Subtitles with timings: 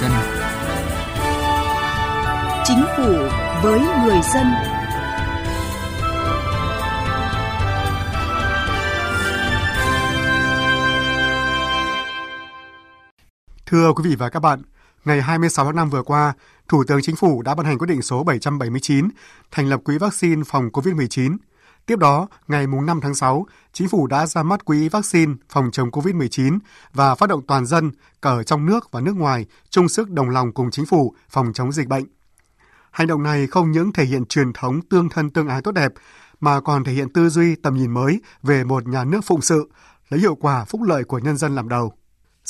[0.00, 0.10] dân.
[2.64, 3.12] Chính phủ
[3.62, 4.46] với người dân.
[13.66, 14.62] Thưa quý vị và các bạn,
[15.04, 16.32] ngày 26 tháng 5 vừa qua,
[16.68, 19.08] Thủ tướng Chính phủ đã ban hành quyết định số 779
[19.50, 21.36] thành lập Quỹ vaccine phòng COVID-19.
[21.88, 25.90] Tiếp đó, ngày 5 tháng 6, Chính phủ đã ra mắt Quỹ vaccine phòng chống
[25.90, 26.58] COVID-19
[26.94, 27.90] và phát động toàn dân,
[28.22, 31.52] cả ở trong nước và nước ngoài, chung sức đồng lòng cùng Chính phủ phòng
[31.52, 32.04] chống dịch bệnh.
[32.90, 35.92] Hành động này không những thể hiện truyền thống tương thân tương ái tốt đẹp,
[36.40, 39.70] mà còn thể hiện tư duy tầm nhìn mới về một nhà nước phụng sự,
[40.08, 41.92] lấy hiệu quả phúc lợi của nhân dân làm đầu.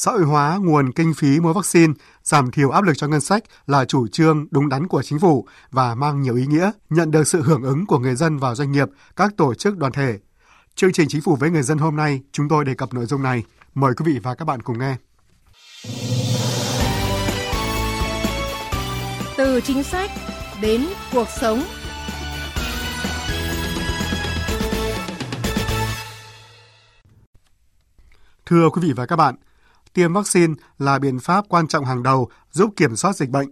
[0.01, 3.45] Xã hội hóa nguồn kinh phí mua vaccine, giảm thiểu áp lực cho ngân sách
[3.67, 7.29] là chủ trương đúng đắn của chính phủ và mang nhiều ý nghĩa, nhận được
[7.29, 10.19] sự hưởng ứng của người dân và doanh nghiệp, các tổ chức đoàn thể.
[10.75, 13.23] Chương trình Chính phủ với người dân hôm nay, chúng tôi đề cập nội dung
[13.23, 13.45] này.
[13.75, 14.97] Mời quý vị và các bạn cùng nghe.
[19.37, 20.11] Từ chính sách
[20.63, 21.63] đến cuộc sống.
[28.47, 29.35] Thưa quý vị và các bạn,
[29.99, 33.49] tiêm vaccine là biện pháp quan trọng hàng đầu giúp kiểm soát dịch bệnh.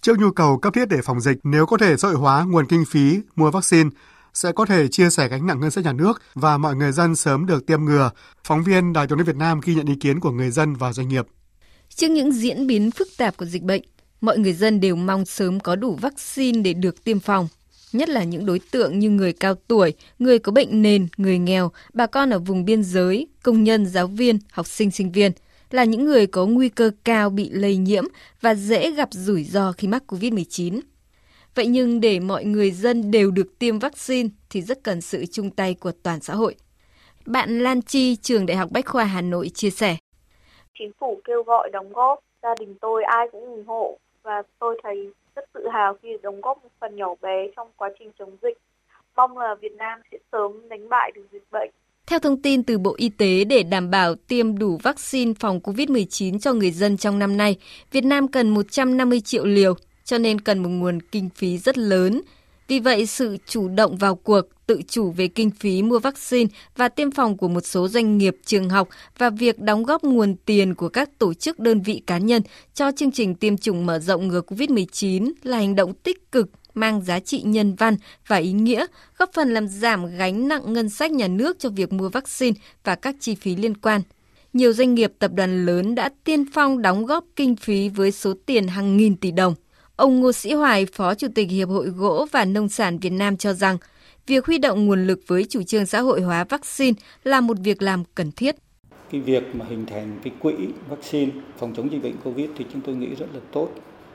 [0.00, 2.66] Trước nhu cầu cấp thiết để phòng dịch, nếu có thể xã hội hóa nguồn
[2.66, 3.90] kinh phí mua vaccine,
[4.34, 7.16] sẽ có thể chia sẻ gánh nặng ngân sách nhà nước và mọi người dân
[7.16, 8.10] sớm được tiêm ngừa.
[8.44, 10.92] Phóng viên Đài tiếng nói Việt Nam ghi nhận ý kiến của người dân và
[10.92, 11.26] doanh nghiệp.
[11.88, 13.82] Trước những diễn biến phức tạp của dịch bệnh,
[14.20, 17.48] mọi người dân đều mong sớm có đủ vaccine để được tiêm phòng.
[17.92, 21.70] Nhất là những đối tượng như người cao tuổi, người có bệnh nền, người nghèo,
[21.92, 25.32] bà con ở vùng biên giới, công nhân, giáo viên, học sinh, sinh viên–
[25.70, 28.04] là những người có nguy cơ cao bị lây nhiễm
[28.40, 30.80] và dễ gặp rủi ro khi mắc COVID-19.
[31.54, 35.50] Vậy nhưng để mọi người dân đều được tiêm vaccine thì rất cần sự chung
[35.50, 36.54] tay của toàn xã hội.
[37.26, 39.96] Bạn Lan Chi, trường Đại học Bách khoa Hà Nội chia sẻ.
[40.78, 44.80] Chính phủ kêu gọi đóng góp, gia đình tôi ai cũng ủng hộ và tôi
[44.82, 48.36] thấy rất tự hào khi đóng góp một phần nhỏ bé trong quá trình chống
[48.42, 48.58] dịch.
[49.16, 51.70] Mong là Việt Nam sẽ sớm đánh bại được dịch bệnh.
[52.10, 56.38] Theo thông tin từ Bộ Y tế, để đảm bảo tiêm đủ vaccine phòng COVID-19
[56.38, 57.56] cho người dân trong năm nay,
[57.92, 62.20] Việt Nam cần 150 triệu liều, cho nên cần một nguồn kinh phí rất lớn.
[62.68, 66.88] Vì vậy, sự chủ động vào cuộc, tự chủ về kinh phí mua vaccine và
[66.88, 68.88] tiêm phòng của một số doanh nghiệp, trường học
[69.18, 72.42] và việc đóng góp nguồn tiền của các tổ chức đơn vị cá nhân
[72.74, 77.02] cho chương trình tiêm chủng mở rộng ngừa COVID-19 là hành động tích cực mang
[77.02, 78.86] giá trị nhân văn và ý nghĩa,
[79.18, 82.94] góp phần làm giảm gánh nặng ngân sách nhà nước cho việc mua vaccine và
[82.94, 84.02] các chi phí liên quan.
[84.52, 88.34] Nhiều doanh nghiệp tập đoàn lớn đã tiên phong đóng góp kinh phí với số
[88.46, 89.54] tiền hàng nghìn tỷ đồng.
[89.96, 93.36] Ông Ngô Sĩ Hoài, Phó Chủ tịch Hiệp hội Gỗ và Nông sản Việt Nam
[93.36, 93.78] cho rằng,
[94.26, 97.82] việc huy động nguồn lực với chủ trương xã hội hóa vaccine là một việc
[97.82, 98.56] làm cần thiết.
[99.10, 100.54] Cái việc mà hình thành cái quỹ
[100.88, 103.68] vaccine phòng chống dịch bệnh COVID thì chúng tôi nghĩ rất là tốt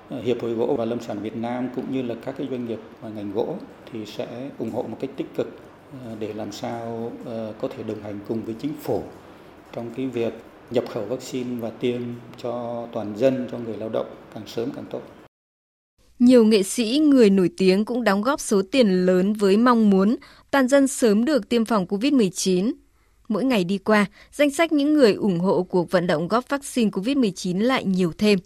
[0.10, 2.80] Hiệp hội gỗ và lâm sản Việt Nam cũng như là các cái doanh nghiệp
[3.02, 3.56] và ngành gỗ
[3.92, 5.60] thì sẽ ủng hộ một cách tích cực
[6.06, 9.04] ờ, để làm sao ờ, có thể đồng hành cùng với chính phủ
[9.74, 10.34] trong cái việc
[10.72, 12.02] nhập khẩu vaccine và tiêm
[12.38, 15.02] cho toàn dân, cho người lao động càng sớm càng tốt.
[16.20, 20.16] Nhiều nghệ sĩ, người nổi tiếng cũng đóng góp số tiền lớn với mong muốn
[20.52, 22.74] toàn dân sớm được tiêm phòng COVID-19.
[23.28, 26.90] Mỗi ngày đi qua, danh sách những người ủng hộ cuộc vận động góp vaccine
[26.90, 28.40] COVID-19 lại nhiều thêm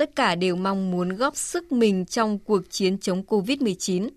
[0.00, 4.08] tất cả đều mong muốn góp sức mình trong cuộc chiến chống Covid-19.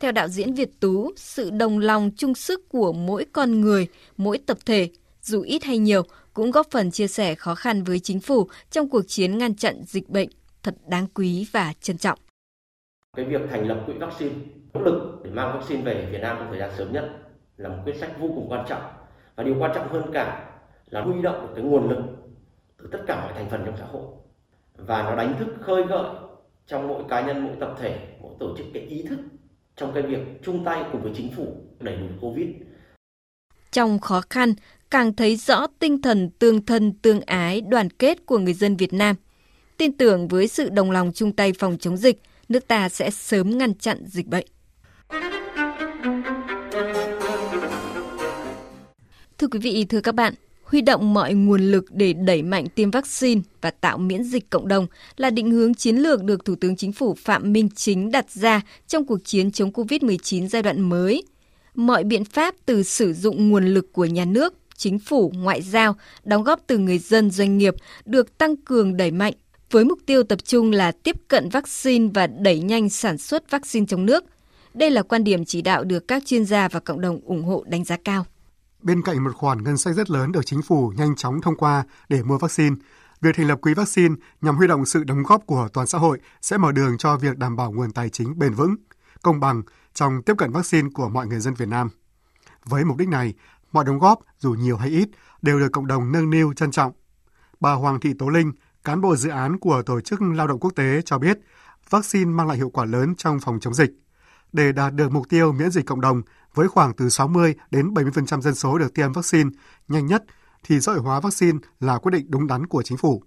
[0.00, 4.38] Theo đạo diễn Việt Tú, sự đồng lòng chung sức của mỗi con người, mỗi
[4.46, 4.88] tập thể,
[5.22, 6.02] dù ít hay nhiều,
[6.34, 9.82] cũng góp phần chia sẻ khó khăn với chính phủ trong cuộc chiến ngăn chặn
[9.86, 10.28] dịch bệnh
[10.62, 12.18] thật đáng quý và trân trọng.
[13.16, 14.34] Cái việc thành lập quỹ vaccine,
[14.74, 17.10] nỗ lực để mang vaccine về Việt Nam trong thời gian sớm nhất
[17.56, 18.82] là một quyết sách vô cùng quan trọng.
[19.36, 20.50] Và điều quan trọng hơn cả
[20.90, 22.02] là huy động được cái nguồn lực
[22.78, 24.06] từ tất cả mọi thành phần trong xã hội
[24.86, 26.10] và nó đánh thức khơi gợi
[26.66, 29.18] trong mỗi cá nhân mỗi tập thể mỗi tổ chức cái ý thức
[29.76, 32.46] trong cái việc chung tay cùng với chính phủ đẩy lùi covid.
[33.70, 34.54] Trong khó khăn
[34.90, 38.92] càng thấy rõ tinh thần tương thân tương ái đoàn kết của người dân Việt
[38.92, 39.16] Nam.
[39.76, 43.58] Tin tưởng với sự đồng lòng chung tay phòng chống dịch nước ta sẽ sớm
[43.58, 44.46] ngăn chặn dịch bệnh.
[49.38, 50.34] Thưa quý vị, thưa các bạn,
[50.72, 54.68] huy động mọi nguồn lực để đẩy mạnh tiêm vaccine và tạo miễn dịch cộng
[54.68, 54.86] đồng
[55.16, 58.60] là định hướng chiến lược được Thủ tướng Chính phủ Phạm Minh Chính đặt ra
[58.86, 61.22] trong cuộc chiến chống COVID-19 giai đoạn mới.
[61.74, 65.96] Mọi biện pháp từ sử dụng nguồn lực của nhà nước, chính phủ, ngoại giao,
[66.24, 67.74] đóng góp từ người dân doanh nghiệp
[68.04, 69.34] được tăng cường đẩy mạnh
[69.70, 73.86] với mục tiêu tập trung là tiếp cận vaccine và đẩy nhanh sản xuất vaccine
[73.86, 74.24] trong nước.
[74.74, 77.64] Đây là quan điểm chỉ đạo được các chuyên gia và cộng đồng ủng hộ
[77.66, 78.24] đánh giá cao.
[78.82, 81.84] Bên cạnh một khoản ngân sách rất lớn được chính phủ nhanh chóng thông qua
[82.08, 82.76] để mua vaccine,
[83.22, 86.18] Việc thành lập quỹ vaccine nhằm huy động sự đóng góp của toàn xã hội
[86.40, 88.76] sẽ mở đường cho việc đảm bảo nguồn tài chính bền vững,
[89.22, 89.62] công bằng
[89.94, 91.88] trong tiếp cận vaccine của mọi người dân Việt Nam.
[92.64, 93.34] Với mục đích này,
[93.72, 95.08] mọi đóng góp dù nhiều hay ít
[95.42, 96.92] đều được cộng đồng nâng niu trân trọng.
[97.60, 98.52] Bà Hoàng Thị Tố Linh,
[98.84, 101.38] cán bộ dự án của Tổ chức Lao động Quốc tế cho biết,
[101.90, 103.90] vaccine mang lại hiệu quả lớn trong phòng chống dịch.
[104.52, 106.22] Để đạt được mục tiêu miễn dịch cộng đồng
[106.54, 109.50] với khoảng từ 60 đến 70% dân số được tiêm vaccine
[109.88, 110.24] nhanh nhất,
[110.64, 113.22] thì xã hội hóa vaccine là quyết định đúng đắn của chính phủ.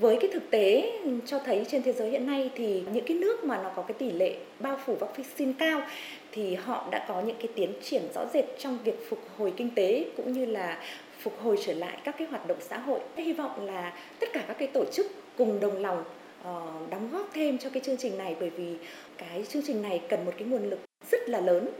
[0.00, 0.92] Với cái thực tế
[1.26, 3.96] cho thấy trên thế giới hiện nay thì những cái nước mà nó có cái
[3.98, 5.80] tỷ lệ bao phủ vaccine cao
[6.32, 9.70] thì họ đã có những cái tiến triển rõ rệt trong việc phục hồi kinh
[9.74, 10.78] tế cũng như là
[11.20, 13.00] phục hồi trở lại các cái hoạt động xã hội.
[13.16, 15.06] Hy vọng là tất cả các cái tổ chức
[15.38, 16.04] cùng đồng lòng
[16.42, 18.76] ờ, đóng góp thêm cho cái chương trình này bởi vì
[19.18, 20.78] cái chương trình này cần một cái nguồn lực
[21.10, 21.70] rất là lớn.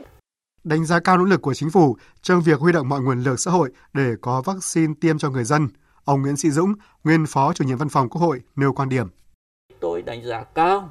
[0.63, 3.39] Đánh giá cao nỗ lực của chính phủ trong việc huy động mọi nguồn lực
[3.39, 5.67] xã hội để có vaccine tiêm cho người dân.
[6.05, 6.73] Ông Nguyễn Sĩ Dũng,
[7.03, 9.07] nguyên Phó Chủ nhiệm Văn phòng Quốc hội nêu quan điểm.
[9.79, 10.89] Tôi đánh giá cao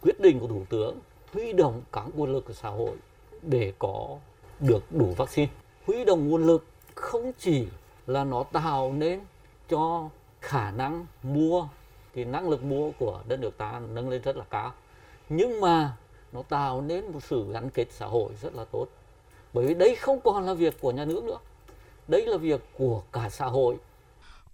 [0.00, 1.00] quyết định của Thủ tướng
[1.32, 2.96] huy động các nguồn lực của xã hội
[3.42, 4.18] để có
[4.60, 5.52] được đủ vaccine.
[5.86, 7.66] Huy động nguồn lực không chỉ
[8.06, 9.20] là nó tạo nên
[9.68, 10.08] cho
[10.40, 11.68] khả năng mua
[12.14, 14.72] thì năng lực mua của đất nước ta nâng lên rất là cao
[15.36, 15.96] nhưng mà
[16.32, 18.86] nó tạo nên một sự gắn kết xã hội rất là tốt
[19.52, 21.38] bởi vì đây không còn là việc của nhà nước nữa
[22.08, 23.78] đây là việc của cả xã hội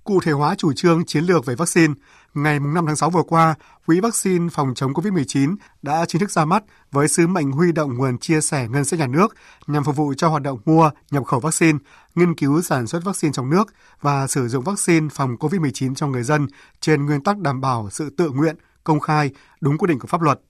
[0.08, 1.94] cụ thể hóa chủ trương chiến lược về vaccine.
[2.34, 3.54] Ngày 5 tháng 6 vừa qua,
[3.86, 7.96] Quỹ vaccine phòng chống COVID-19 đã chính thức ra mắt với sứ mệnh huy động
[7.96, 9.34] nguồn chia sẻ ngân sách nhà nước
[9.66, 11.78] nhằm phục vụ cho hoạt động mua, nhập khẩu vaccine,
[12.14, 13.64] nghiên cứu sản xuất vaccine trong nước
[14.00, 16.46] và sử dụng vaccine phòng COVID-19 cho người dân
[16.80, 20.22] trên nguyên tắc đảm bảo sự tự nguyện, công khai, đúng quy định của pháp
[20.22, 20.40] luật.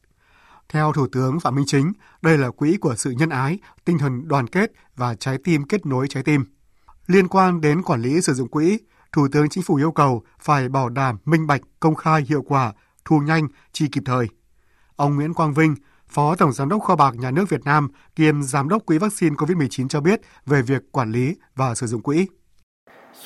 [0.68, 1.92] Theo Thủ tướng Phạm Minh Chính,
[2.22, 5.86] đây là quỹ của sự nhân ái, tinh thần đoàn kết và trái tim kết
[5.86, 6.44] nối trái tim.
[7.06, 8.78] Liên quan đến quản lý sử dụng quỹ,
[9.12, 12.72] Thủ tướng Chính phủ yêu cầu phải bảo đảm minh bạch, công khai, hiệu quả,
[13.04, 14.28] thu nhanh, chi kịp thời.
[14.96, 15.74] Ông Nguyễn Quang Vinh,
[16.08, 19.36] Phó Tổng Giám đốc Kho bạc Nhà nước Việt Nam kiêm Giám đốc Quỹ vaccine
[19.36, 22.26] COVID-19 cho biết về việc quản lý và sử dụng quỹ.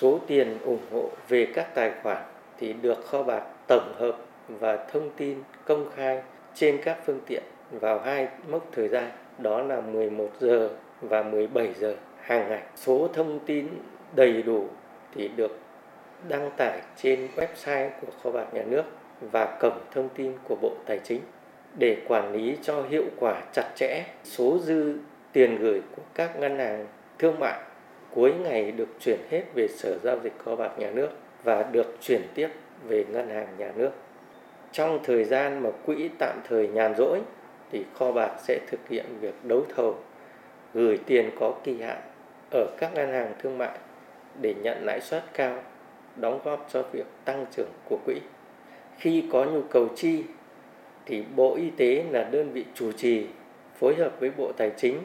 [0.00, 2.22] Số tiền ủng hộ về các tài khoản
[2.58, 4.16] thì được Kho bạc tổng hợp
[4.48, 6.22] và thông tin công khai
[6.54, 10.70] trên các phương tiện vào hai mốc thời gian, đó là 11 giờ
[11.00, 12.62] và 17 giờ hàng ngày.
[12.76, 13.68] Số thông tin
[14.16, 14.66] đầy đủ
[15.14, 15.58] thì được
[16.28, 18.82] đăng tải trên website của kho bạc nhà nước
[19.20, 21.20] và cổng thông tin của Bộ Tài chính
[21.78, 24.94] để quản lý cho hiệu quả chặt chẽ số dư
[25.32, 26.86] tiền gửi của các ngân hàng
[27.18, 27.60] thương mại
[28.10, 31.08] cuối ngày được chuyển hết về Sở giao dịch kho bạc nhà nước
[31.44, 32.48] và được chuyển tiếp
[32.88, 33.90] về ngân hàng nhà nước.
[34.72, 37.20] Trong thời gian mà quỹ tạm thời nhàn rỗi
[37.72, 39.96] thì kho bạc sẽ thực hiện việc đấu thầu
[40.74, 42.00] gửi tiền có kỳ hạn
[42.50, 43.78] ở các ngân hàng thương mại
[44.40, 45.62] để nhận lãi suất cao
[46.16, 48.14] đóng góp cho việc tăng trưởng của quỹ.
[48.98, 50.22] Khi có nhu cầu chi
[51.06, 53.26] thì Bộ Y tế là đơn vị chủ trì
[53.78, 54.98] phối hợp với Bộ Tài chính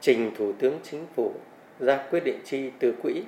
[0.00, 1.32] trình Thủ tướng Chính phủ
[1.80, 3.22] ra quyết định chi từ quỹ.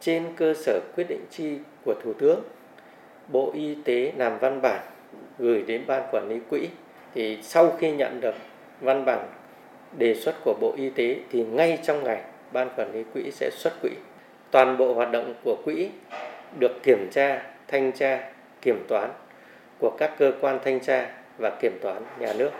[0.00, 2.40] Trên cơ sở quyết định chi của Thủ tướng,
[3.32, 4.80] Bộ Y tế làm văn bản
[5.38, 6.68] gửi đến Ban Quản lý Quỹ.
[7.14, 8.34] Thì sau khi nhận được
[8.80, 9.28] văn bản
[9.98, 13.50] đề xuất của Bộ Y tế thì ngay trong ngày Ban Quản lý Quỹ sẽ
[13.52, 13.90] xuất quỹ
[14.50, 15.88] toàn bộ hoạt động của quỹ
[16.58, 18.30] được kiểm tra, thanh tra,
[18.62, 19.10] kiểm toán
[19.78, 22.50] của các cơ quan thanh tra và kiểm toán nhà nước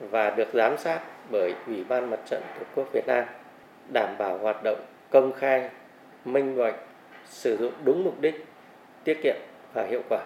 [0.00, 1.00] và được giám sát
[1.30, 3.24] bởi Ủy ban Mặt trận Tổ quốc Việt Nam
[3.92, 4.78] đảm bảo hoạt động
[5.10, 5.68] công khai,
[6.24, 6.76] minh bạch,
[7.26, 8.44] sử dụng đúng mục đích,
[9.04, 9.36] tiết kiệm
[9.76, 10.24] và hiệu quả.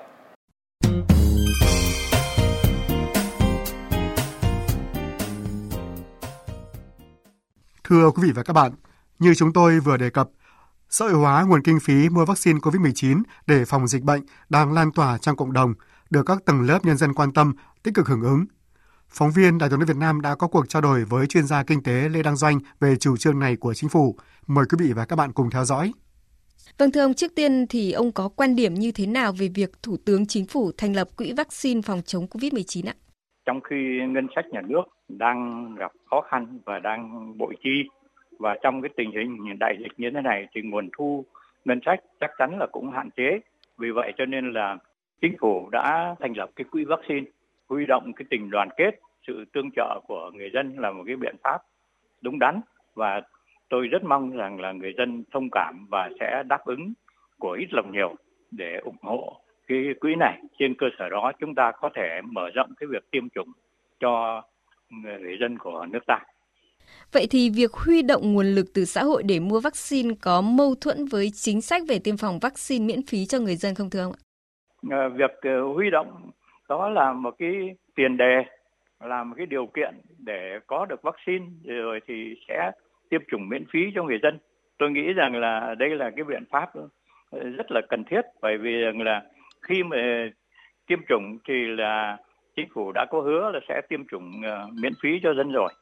[7.84, 8.72] Thưa quý vị và các bạn,
[9.18, 10.28] như chúng tôi vừa đề cập,
[10.88, 14.92] xã hội hóa nguồn kinh phí mua vaccine COVID-19 để phòng dịch bệnh đang lan
[14.92, 15.74] tỏa trong cộng đồng,
[16.10, 18.44] được các tầng lớp nhân dân quan tâm, tích cực hưởng ứng.
[19.08, 21.62] Phóng viên Đài tiếng nói Việt Nam đã có cuộc trao đổi với chuyên gia
[21.62, 24.16] kinh tế Lê Đăng Doanh về chủ trương này của chính phủ.
[24.46, 25.92] Mời quý vị và các bạn cùng theo dõi.
[26.78, 29.70] Vâng thưa ông, trước tiên thì ông có quan điểm như thế nào về việc
[29.82, 32.94] Thủ tướng Chính phủ thành lập quỹ vaccine phòng chống COVID-19 ạ?
[33.46, 33.76] Trong khi
[34.08, 37.84] ngân sách nhà nước đang gặp khó khăn và đang bội chi
[38.38, 41.24] và trong cái tình hình đại dịch như thế này thì nguồn thu
[41.64, 43.40] ngân sách chắc chắn là cũng hạn chế
[43.78, 44.76] vì vậy cho nên là
[45.20, 47.26] chính phủ đã thành lập cái quỹ vaccine
[47.68, 48.90] huy động cái tình đoàn kết
[49.26, 51.62] sự tương trợ của người dân là một cái biện pháp
[52.20, 52.60] đúng đắn
[52.94, 53.20] và
[53.70, 56.92] tôi rất mong rằng là người dân thông cảm và sẽ đáp ứng
[57.38, 58.14] của ít lòng nhiều
[58.50, 62.50] để ủng hộ cái quỹ này trên cơ sở đó chúng ta có thể mở
[62.54, 63.52] rộng cái việc tiêm chủng
[64.00, 64.42] cho
[64.90, 66.18] người dân của nước ta
[67.12, 70.74] Vậy thì việc huy động nguồn lực từ xã hội để mua vaccine có mâu
[70.80, 74.02] thuẫn với chính sách về tiêm phòng vaccine miễn phí cho người dân không thưa
[74.02, 74.20] ông ạ?
[74.90, 76.30] À, việc uh, huy động
[76.68, 77.50] đó là một cái
[77.94, 78.44] tiền đề,
[79.00, 82.70] là một cái điều kiện để có được vaccine rồi thì sẽ
[83.10, 84.38] tiêm chủng miễn phí cho người dân.
[84.78, 86.68] Tôi nghĩ rằng là đây là cái biện pháp
[87.30, 89.22] ờ, rất là cần thiết bởi vì rằng là
[89.62, 89.96] khi mà
[90.86, 92.16] tiêm chủng thì là
[92.56, 95.72] chính phủ đã có hứa là sẽ tiêm chủng ờ, miễn phí cho dân rồi.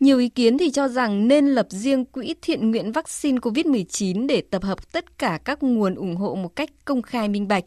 [0.00, 4.42] Nhiều ý kiến thì cho rằng nên lập riêng quỹ thiện nguyện vaccine COVID-19 để
[4.50, 7.64] tập hợp tất cả các nguồn ủng hộ một cách công khai minh bạch,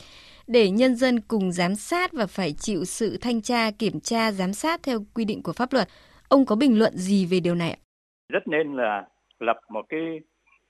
[0.48, 4.53] để nhân dân cùng giám sát và phải chịu sự thanh tra, kiểm tra, giám
[4.53, 5.88] sát theo quy định của pháp luật.
[6.29, 7.77] Ông có bình luận gì về điều này ạ?
[8.31, 9.05] Rất nên là
[9.39, 10.19] lập một cái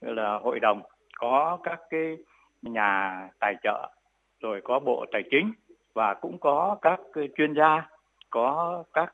[0.01, 0.81] là hội đồng
[1.15, 2.17] có các cái
[2.61, 3.89] nhà tài trợ
[4.41, 5.53] rồi có bộ tài chính
[5.93, 6.99] và cũng có các
[7.37, 7.89] chuyên gia
[8.29, 9.13] có các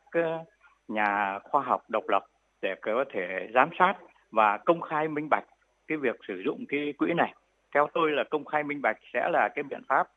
[0.87, 2.25] nhà khoa học độc lập
[2.61, 3.93] để có thể giám sát
[4.31, 5.45] và công khai minh bạch
[5.87, 7.33] cái việc sử dụng cái quỹ này.
[7.73, 10.07] Theo tôi là công khai minh bạch sẽ là cái biện pháp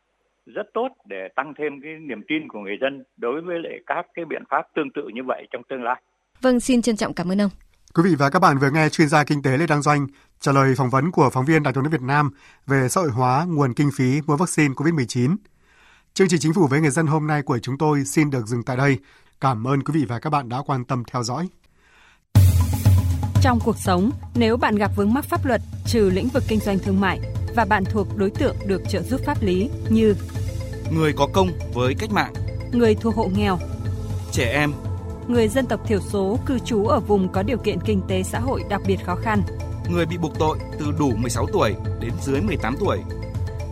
[0.47, 4.07] rất tốt để tăng thêm cái niềm tin của người dân đối với lại các
[4.15, 6.03] cái biện pháp tương tự như vậy trong tương lai.
[6.41, 7.51] Vâng, xin trân trọng cảm ơn ông.
[7.95, 10.07] Quý vị và các bạn vừa nghe chuyên gia kinh tế Lê Đăng Doanh
[10.41, 12.31] trả lời phỏng vấn của phóng viên Đài tiếng nói Việt Nam
[12.67, 15.37] về xã hội hóa nguồn kinh phí mua vaccine COVID-19.
[16.15, 18.63] Chương trình Chính phủ với người dân hôm nay của chúng tôi xin được dừng
[18.63, 18.99] tại đây.
[19.41, 21.49] Cảm ơn quý vị và các bạn đã quan tâm theo dõi.
[23.43, 26.79] Trong cuộc sống, nếu bạn gặp vướng mắc pháp luật trừ lĩnh vực kinh doanh
[26.79, 27.21] thương mại
[27.57, 30.15] và bạn thuộc đối tượng được trợ giúp pháp lý như
[30.93, 32.33] người có công với cách mạng,
[32.73, 33.59] người thuộc hộ nghèo,
[34.33, 34.73] trẻ em,
[35.31, 38.39] người dân tộc thiểu số cư trú ở vùng có điều kiện kinh tế xã
[38.39, 39.43] hội đặc biệt khó khăn,
[39.91, 42.99] người bị buộc tội từ đủ 16 tuổi đến dưới 18 tuổi,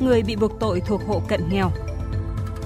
[0.00, 1.70] người bị buộc tội thuộc hộ cận nghèo,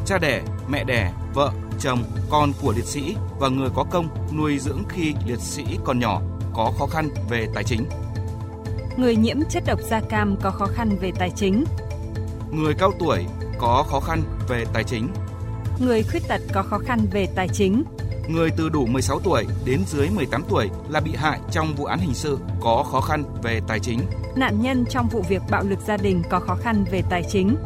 [0.07, 4.59] cha đẻ, mẹ đẻ, vợ, chồng, con của liệt sĩ và người có công nuôi
[4.59, 6.21] dưỡng khi liệt sĩ còn nhỏ
[6.55, 7.85] có khó khăn về tài chính.
[8.97, 11.65] Người nhiễm chất độc da cam có khó khăn về tài chính.
[12.51, 13.27] Người cao tuổi
[13.59, 15.09] có khó khăn về tài chính.
[15.79, 17.85] Người khuyết tật có khó khăn về tài chính.
[18.29, 21.99] Người từ đủ 16 tuổi đến dưới 18 tuổi là bị hại trong vụ án
[21.99, 24.01] hình sự có khó khăn về tài chính.
[24.37, 27.57] Nạn nhân trong vụ việc bạo lực gia đình có khó khăn về tài chính.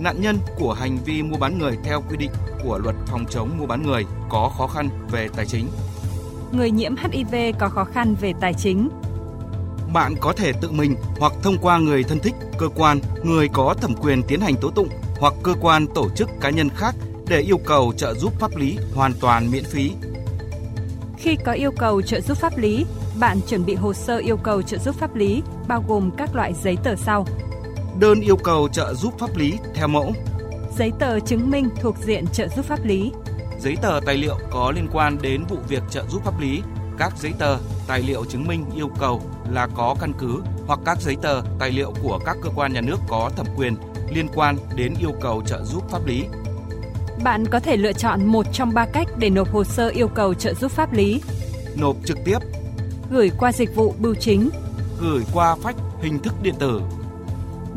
[0.00, 2.30] Nạn nhân của hành vi mua bán người theo quy định
[2.64, 5.66] của luật phòng chống mua bán người có khó khăn về tài chính.
[6.52, 8.88] Người nhiễm HIV có khó khăn về tài chính.
[9.92, 13.74] Bạn có thể tự mình hoặc thông qua người thân thích, cơ quan, người có
[13.80, 14.88] thẩm quyền tiến hành tố tụng
[15.20, 16.94] hoặc cơ quan tổ chức cá nhân khác
[17.28, 19.92] để yêu cầu trợ giúp pháp lý hoàn toàn miễn phí.
[21.16, 22.84] Khi có yêu cầu trợ giúp pháp lý,
[23.20, 26.54] bạn chuẩn bị hồ sơ yêu cầu trợ giúp pháp lý bao gồm các loại
[26.62, 27.26] giấy tờ sau.
[27.98, 30.12] Đơn yêu cầu trợ giúp pháp lý theo mẫu.
[30.78, 33.12] Giấy tờ chứng minh thuộc diện trợ giúp pháp lý.
[33.60, 36.62] Giấy tờ tài liệu có liên quan đến vụ việc trợ giúp pháp lý.
[36.98, 41.00] Các giấy tờ, tài liệu chứng minh yêu cầu là có căn cứ hoặc các
[41.00, 43.76] giấy tờ, tài liệu của các cơ quan nhà nước có thẩm quyền
[44.10, 46.24] liên quan đến yêu cầu trợ giúp pháp lý.
[47.24, 50.34] Bạn có thể lựa chọn một trong ba cách để nộp hồ sơ yêu cầu
[50.34, 51.22] trợ giúp pháp lý.
[51.76, 52.38] Nộp trực tiếp,
[53.10, 54.50] gửi qua dịch vụ bưu chính,
[55.00, 56.80] gửi qua phách hình thức điện tử.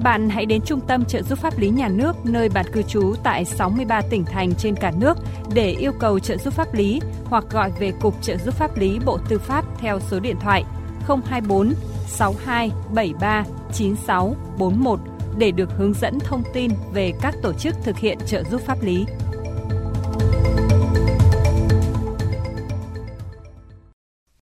[0.04, 3.16] Bạn hãy đến Trung tâm trợ giúp pháp lý nhà nước nơi bạn cư trú
[3.24, 5.18] tại 63 tỉnh thành trên cả nước
[5.54, 9.00] để yêu cầu trợ giúp pháp lý hoặc gọi về Cục Trợ giúp pháp lý
[9.06, 10.64] Bộ Tư pháp theo số điện thoại
[11.08, 11.74] 024
[12.08, 13.44] 62 73
[13.74, 15.00] 96 41
[15.38, 18.84] để được hướng dẫn thông tin về các tổ chức thực hiện trợ giúp pháp
[18.84, 19.06] lý.